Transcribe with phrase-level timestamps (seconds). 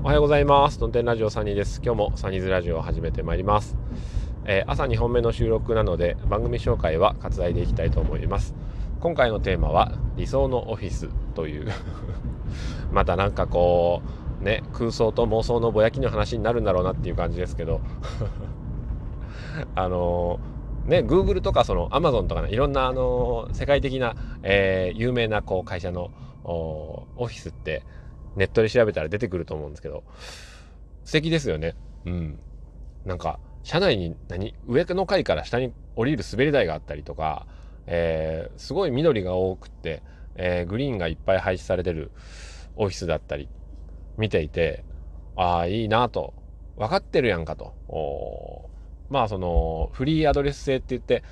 [0.00, 0.78] おはようございます。
[0.80, 1.80] トンテンラジオサニーです。
[1.84, 3.76] 今日もサニーズラジオを始めてまいります。
[4.44, 8.54] えー、朝2本目の収録なので番組紹介は割愛でいきたいと思います。
[8.98, 11.70] 今回のテーマは理想のオフィスという
[12.90, 14.02] またなんかこ
[14.40, 17.80] うね空想と妄想のぼやきの話になるんだろうなっていう感じですけど
[19.76, 20.52] あのー
[20.86, 26.10] ね、Google とかその Amazon とかね、いろんなあの世界的な、えー、有名なこう会社の
[26.44, 27.84] オフィスって
[28.36, 30.04] ネットで調べたら出てくると思うんですけど、
[31.04, 31.74] 素敵ですよね。
[32.06, 32.38] うん。
[33.04, 37.46] なんか、車内に何上の階から下に降りる滑り台があったりとか、
[37.86, 40.02] えー、すごい緑が多くって、
[40.36, 42.10] えー、グリーンがいっぱい配置されてる
[42.76, 43.48] オフィスだったり
[44.16, 44.84] 見ていて、
[45.36, 46.34] ああ、いいなと。
[46.76, 48.70] 分かってるやんかと。
[49.10, 51.22] まあ、その、フリーアドレス制って言って、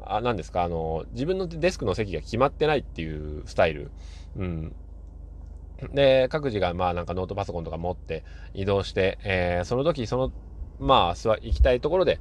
[0.00, 3.90] あ、何ですか、あの、自分のデスクの席が決まってないっていうスタイル。
[4.36, 4.74] うん。
[5.92, 10.32] で、各自がまあなんかノートパソコンとか持って移動して、えー、その時その、
[10.78, 12.20] まあ行きたいところで、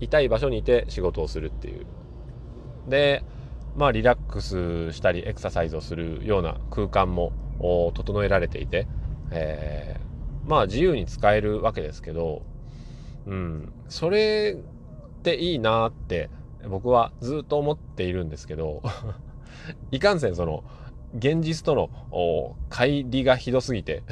[0.00, 1.86] いい場所にいて仕事をするっていう。
[2.88, 3.24] で、
[3.76, 7.32] まあリラックスしたりエクササイズをするような空間も
[7.94, 8.86] 整えられていて、
[9.30, 12.42] えー、まあ自由に使えるわけですけど、
[13.26, 16.28] うん、それっていいなって
[16.68, 18.82] 僕はずっと思っているんですけど
[19.90, 20.64] いかんせんその
[21.16, 24.02] 現実との乖離がひどすぎて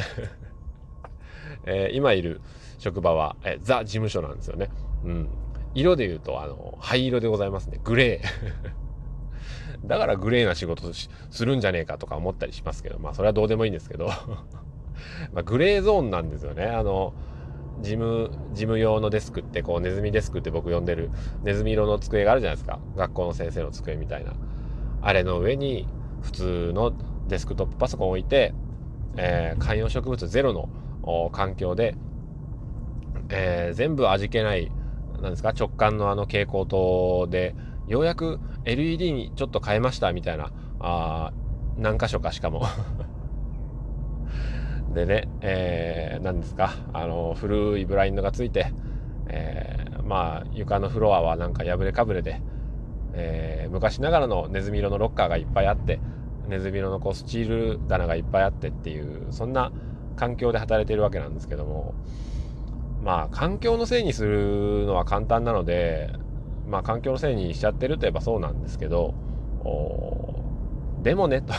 [1.65, 2.41] えー、今いる
[2.79, 4.69] 職場は、え、ザ事務所なんですよね。
[5.05, 5.29] うん。
[5.75, 7.81] 色で言うと、あの、灰色でございますね。
[7.85, 9.87] グレー。
[9.87, 14.11] だからグレーな仕事するんじゃねえかとか思ったりしますけど、まあそれはどうでもいいんですけど
[15.33, 16.67] まあ、グレーゾーンなんですよね。
[16.67, 17.15] あの、
[17.81, 21.11] 事務、事務用のデスクって、こう、ネズミデスクって僕呼んでる、
[21.43, 22.79] ネズミ色の机があるじゃないですか。
[22.97, 24.35] 学校の先生の机みたいな。
[25.01, 25.87] あれの上に、
[26.23, 26.93] 普通の
[27.29, 28.55] デスクトップパソコンを置いて、
[29.17, 31.95] えー、観葉植物ゼロの環境で、
[33.29, 34.71] えー、全部味気ない、
[35.21, 37.55] なんですか、直感のあの蛍光灯で、
[37.89, 41.33] ようやく LED にちょっと変えましたみたいな、あ
[41.77, 42.65] 何箇所かしかも。
[44.95, 48.73] でね、えー、何ですか、あの、古いブラインドがついて、
[49.29, 52.43] えー、まあ、床のフロアはなんか破れかぶれで、
[53.15, 56.01] えー、昔ながらのネズミ色のロッカーがいっぱいあって
[56.49, 59.73] ネズミ色のこうスチール棚がいっぱいあってっていうそんな
[60.17, 61.95] 環境で働いているわけなんですけども
[63.03, 66.11] まあ環境のせいにするのは簡単なので
[66.69, 69.15] まあ環境のせいにしちゃってるといえばそうなんですけど
[71.03, 71.53] でもねと。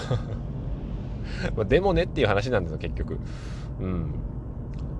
[1.66, 3.20] でもねっていう話なんですよ結局。
[3.80, 4.14] うん。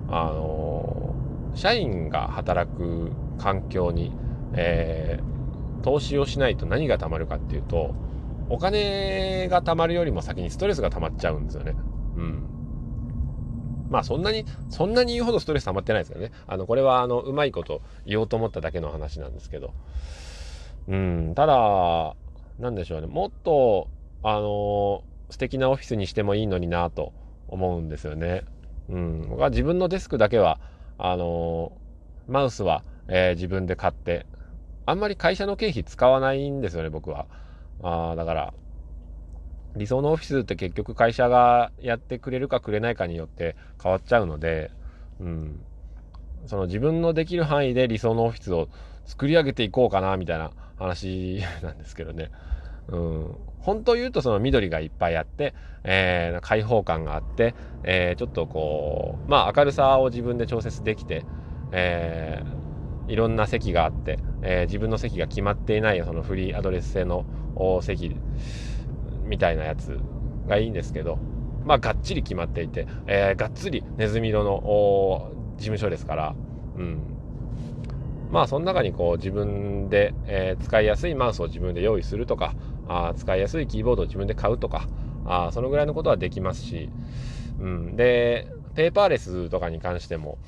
[0.08, 1.14] あの
[1.54, 4.12] 社員が働く環境に、
[4.54, 5.33] えー、
[5.84, 7.94] 投資をしないと何が貯まるかっていうと、
[8.48, 11.74] お金が貯まるよりも先にストレスが溜まっちゃうんですよね。
[12.16, 12.42] うん。
[13.90, 16.32] まあそんなに、そんなに言うほどストレス溜まってないですけどね。
[16.46, 19.74] あの、これはあの、うまいこと言おうと思っただけの話なんですけど。
[20.88, 22.16] うん、ただ、
[22.58, 23.06] なんでしょうね。
[23.06, 23.88] もっと、
[24.22, 27.12] あの素敵なオフィスにしてもいいのになと
[27.48, 28.44] 思うんですよね。
[28.88, 29.26] うん。
[29.28, 30.58] 僕は自分のデスクだけは、
[30.96, 31.72] あの
[32.26, 34.24] マウスは、えー、自分で買って、
[34.86, 37.26] あんまり会社の経費使わないんですよね、僕は。
[37.82, 38.54] あだから、
[39.76, 44.70] 理想のオフィスって結局会社がやってくれるかくれないかによって変わっちゃうので、
[45.20, 45.60] うん。
[46.46, 48.68] その自分のできる範囲で理想のオフィスを
[49.06, 52.30] 作り上げていこうかな、みたいな話なんですけどね。
[52.88, 53.36] うん。
[53.60, 61.24] 本当言うとその緑がいっぱいあって、えー、開放感があって、えー、ちょっとこう、まあ明るさを自分で調節できて、
[61.72, 62.63] えー、
[63.08, 67.24] いろんな席があって、えー、自分の席が決まっていないそのフリーアドレス製の
[67.82, 68.16] 席
[69.24, 69.98] みたいなやつ
[70.46, 71.18] がいいんですけど、
[71.64, 76.34] まあ、がっちり決まっていて、えー、がっつりネズミ色の事務所ですから、
[76.76, 77.02] うん。
[78.30, 82.54] まあ、その中にこう自分で、えー、使いやすいマウスを自分で用意するとか、
[82.88, 84.88] あ使いやすいキーボードを自分で買うとか、
[85.24, 86.90] あそのぐらいのことはできますし、
[87.60, 87.96] うん。
[87.96, 90.38] で、ペーパーレスとかに関しても、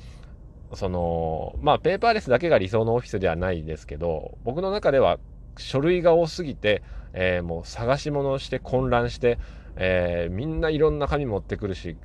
[0.73, 5.17] その、まあ、ペーパーレスだけが理想のオフィスではないですけど、僕の中では
[5.57, 6.83] 書類が多すぎて、
[7.13, 9.39] えー、もう探し物をして混乱して、
[9.77, 11.95] えー、みんないろんな紙持ってくるし、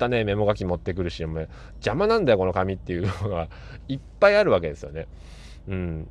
[0.00, 3.48] 汚ねメモ書き持ってくるし、もう邪魔なんだよ、この紙っていうのが
[3.88, 5.08] いっぱいあるわけですよね。
[5.68, 6.08] うん。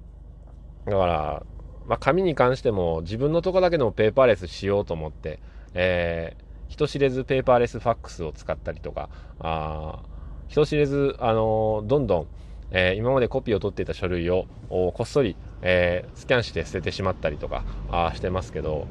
[0.85, 1.43] だから、
[1.87, 5.39] まあ、紙に関しても自分のとこだけでもペーパーレスしようと思って、
[5.73, 9.09] えー、人知れずペーパーレスファックスを使ったりとか、
[9.39, 10.12] ああ
[10.47, 12.27] 人知れず、あのどんどん、
[12.71, 18.87] えー、今までコピーを取っていた書類をこっそり、えー、スキャンして捨ててしまったりとかあしてますけど、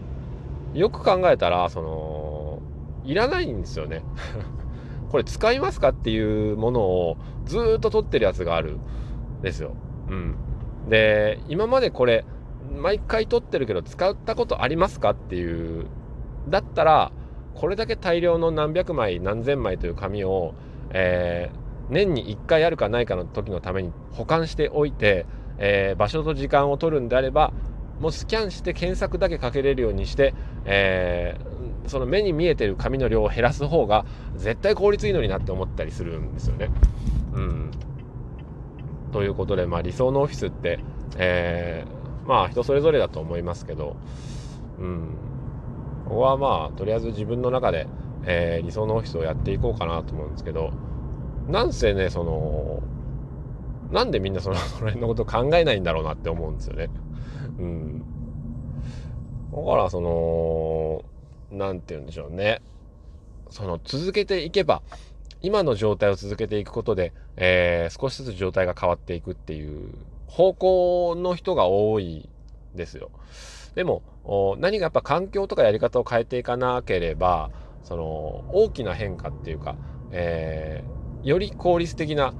[0.75, 2.62] よく考えたら、その、
[3.04, 4.02] いらないんですよね。
[5.10, 8.78] これ使いますかっていうものをずっと取ってるやつがある
[9.40, 9.72] んですよ。
[10.08, 10.37] うん。
[10.88, 12.25] で、今までこれ、
[12.75, 15.87] 毎回取ってるけど使ったことありますかっていう、
[16.49, 17.12] だったら、
[17.54, 20.54] これだけ大量の何百枚何千枚という紙を、
[20.93, 25.27] えー、年に1回あるかないかの時のために保管しておいて、
[25.59, 27.53] えー、場所と時間を取るんであれば
[28.00, 30.35] もうスキャンして検索だけかけれるようにして、
[30.65, 34.05] えー、その目に見えてる紙の量を減らす方が
[34.37, 36.69] 絶対効率いいのになって思ったりするんですよね。
[37.33, 37.71] うん、
[39.12, 40.81] ということで、まあ、理想のオフィスって、
[41.17, 43.97] えー、まあ人それぞれだと思いますけど、
[44.81, 45.17] うん、
[46.06, 47.87] ここはまあとりあえず自分の中で、
[48.25, 50.73] えー、理想のオフィスをやっていこうかなと思うんですけど
[51.49, 52.83] なんせねその
[53.93, 56.89] なんでみんなその その辺のこと考えないんだろうなって思うんですよね。
[57.59, 57.99] うん。
[59.53, 61.05] だからその
[61.51, 62.63] 何て言うんでしょうね。
[63.51, 64.83] その続けていけば
[65.43, 69.91] 今の状態を続けていくことで、えー、少しずつ状態が変わっていくっていう
[70.27, 72.31] 方向の人が多い
[72.75, 73.11] ですよ。
[73.75, 74.03] でも
[74.59, 77.51] 何かやっぱ環境とかやり方を変えていかなければ
[77.82, 79.76] その大きな変化っていうか、
[80.11, 82.34] えー、より効率的な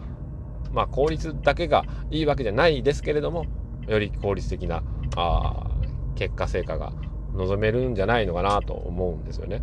[0.73, 3.47] まあ効率だけがいいわけじゃないですけれども
[3.89, 4.83] より効率的な
[5.17, 5.71] あ
[6.15, 6.93] 結果成果が
[7.35, 9.63] 望めるんじゃないのかなと思うんですよね。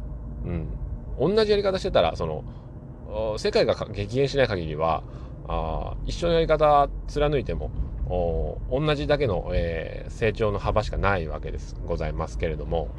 [1.20, 5.04] うん、同じやり方してたらその世界が激減しない限りは
[5.48, 7.72] あ一緒のやり方貫いても
[8.08, 12.90] 同じだけの、えー、成長の幅しかないわけですございますけれども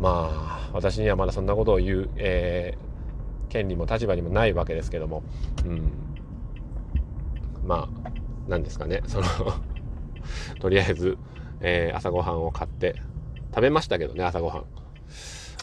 [0.00, 5.22] まあ私にはまだそんなことを言う、えー、権利も立場にもないわけですけども、
[5.64, 5.92] うん、
[7.64, 8.10] まあ
[8.48, 9.02] 何ですかね。
[9.06, 9.26] その
[10.60, 11.18] とりあえず、
[11.60, 12.96] えー、朝ごはんを買って
[13.50, 14.64] 食べましたけどね朝ごはん。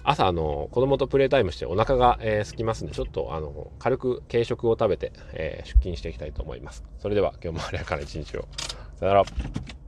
[0.04, 6.84] 朝あの子供とプレイタイムしてお腹が、えー、空きますんでちょっとあの軽く軽食を食べて、えー、出勤していきたいと思います。
[7.00, 8.48] それでは今日もあれから一日を。
[8.96, 9.87] さよなら。